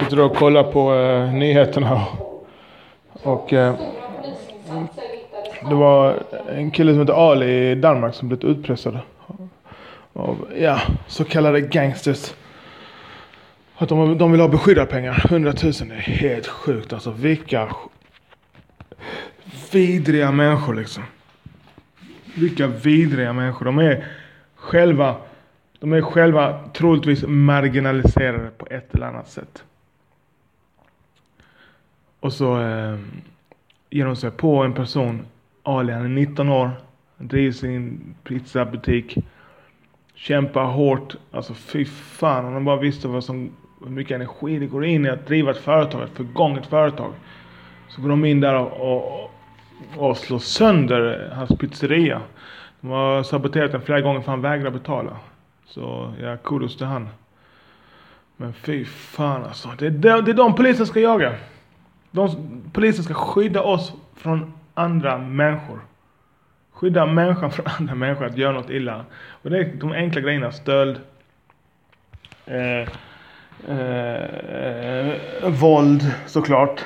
[0.00, 2.06] Sitter och kollar på eh, nyheterna.
[3.12, 3.74] Och eh,
[5.68, 8.98] det var en kille som heter Ali i Danmark som blivit utpressad.
[10.12, 12.34] Av, ja, så kallade gangsters.
[13.76, 15.22] Att de, de vill ha beskyddarpengar.
[15.24, 17.10] 100 000 det är helt sjukt alltså.
[17.10, 17.68] Vilka
[19.72, 21.02] vidriga människor liksom.
[22.34, 23.64] Vilka vidriga människor.
[23.64, 24.06] De är
[24.54, 25.16] själva,
[25.80, 29.64] de är själva troligtvis marginaliserade på ett eller annat sätt.
[32.22, 32.98] Och så eh,
[33.90, 35.26] ger de sig på en person.
[35.62, 36.70] Ali han är 19 år.
[37.18, 39.18] Han driver sin pizzabutik.
[40.14, 41.16] Kämpar hårt.
[41.30, 42.44] Alltså fy fan.
[42.44, 43.50] Om de bara visste vad som,
[43.84, 46.02] hur mycket energi det går in i att driva ett företag.
[46.02, 47.12] Ett förgånget företag.
[47.88, 49.30] Så går de in där och, och,
[49.96, 52.20] och slår sönder hans pizzeria.
[52.80, 55.16] De har saboterat den flera gånger för han vägrar betala.
[55.66, 57.08] Så ja, kudos till han.
[58.36, 59.68] Men fy fan alltså.
[59.78, 61.34] Det är de, det är de polisen ska jaga.
[62.12, 62.28] De,
[62.72, 65.78] polisen ska skydda oss från andra människor.
[66.72, 69.04] Skydda människan från andra människor att göra något illa.
[69.42, 70.52] Och det är de enkla grejerna.
[70.52, 71.00] Stöld.
[72.46, 72.88] Eh,
[73.76, 75.14] eh,
[75.48, 76.84] våld såklart.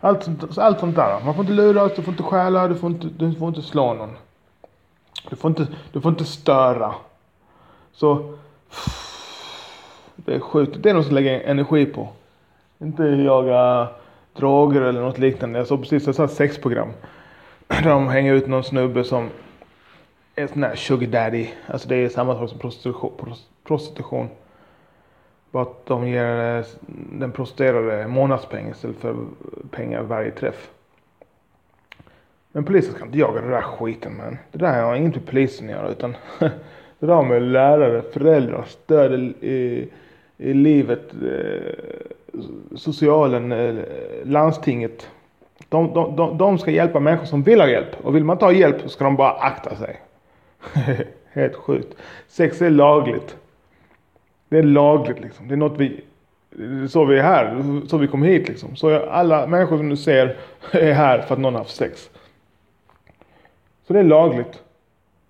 [0.00, 1.20] Allt, sånt- allt sånt där.
[1.24, 3.94] Man får inte luras, du får inte stjäla, du får inte, du får inte slå
[3.94, 4.10] någon.
[5.30, 6.94] Du får inte, du får inte störa.
[7.92, 8.38] Så
[10.16, 10.76] det är sjukt.
[10.82, 12.08] Det är något som lägger energi på.
[12.78, 13.88] Inte jaga
[14.34, 15.58] droger eller något liknande.
[15.58, 16.88] Jag såg precis ett sexprogram.
[17.66, 19.30] Där de hänger ut någon snubbe som
[20.34, 21.48] är sån här sugar daddy.
[21.66, 23.34] Alltså det är samma sak som prostitution.
[23.64, 24.28] prostitution.
[25.50, 26.64] Bara att de ger eh,
[27.12, 29.16] den prostituerade månadspeng istället för
[29.70, 30.70] pengar varje träff.
[32.52, 34.38] Men polisen ska inte jaga den där skiten man.
[34.52, 36.16] Det där har inget med polisen att göra utan
[36.98, 39.88] det där med lärare, föräldrar, stöd i, i,
[40.36, 41.74] i livet, eh,
[42.76, 43.84] socialen, eh,
[44.24, 45.10] landstinget.
[45.68, 47.96] De, de, de, de ska hjälpa människor som vill ha hjälp.
[48.02, 50.00] Och vill man inte ha hjälp så ska de bara akta sig.
[51.32, 51.96] Helt sjukt.
[52.28, 53.36] Sex är lagligt.
[54.48, 55.48] Det är lagligt liksom.
[55.48, 56.04] Det är något vi...
[56.50, 57.62] Det är så vi är här.
[57.86, 58.76] Så vi kom hit liksom.
[58.76, 60.36] Så alla människor som du ser
[60.72, 62.10] är här för att någon har haft sex.
[63.86, 64.62] Så det är lagligt.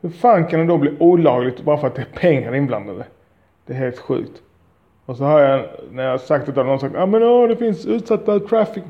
[0.00, 3.04] Hur fan kan det då bli olagligt bara för att det är pengar inblandade?
[3.66, 4.42] Det är helt sjukt.
[5.06, 7.48] Och så har jag, när jag sagt det, har någon sagt ja ah, men åh,
[7.48, 8.84] det finns utsatta traffic.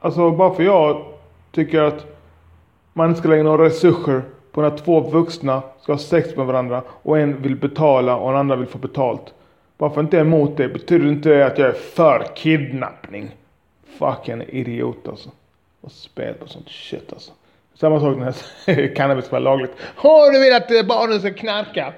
[0.00, 1.04] Alltså bara för jag
[1.52, 2.06] tycker att
[2.92, 4.22] man inte ska lägga några resurser
[4.52, 8.40] på när två vuxna ska ha sex med varandra och en vill betala och den
[8.40, 9.34] andra vill få betalt.
[9.78, 12.26] Bara för att jag inte är emot det betyder inte det att jag är för
[12.36, 13.36] kidnappning.
[13.98, 15.30] Fucking idiot alltså.
[15.80, 17.32] Och spel på sånt shit alltså.
[17.74, 19.72] Samma sak när jag säger cannabis ska vara lagligt.
[20.02, 21.92] Åh, du vill att eh, barnen ska knarka?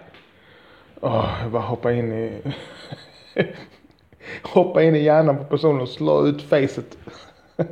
[1.00, 2.32] Åh, jag bara hoppa in i
[4.58, 6.98] hoppa in i hjärnan på personen och slå ut facet.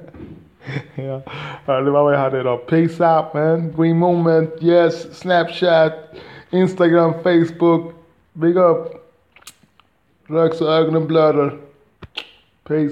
[0.95, 1.23] ja.
[1.67, 2.67] ja, det var vad jag hade idag.
[2.67, 3.73] Peace out man.
[3.77, 5.19] Green moment, yes.
[5.19, 5.93] Snapchat,
[6.51, 7.95] Instagram, Facebook.
[8.33, 8.79] Big up.
[10.27, 11.57] Rök så ögonen blöder.
[12.65, 12.85] Peace.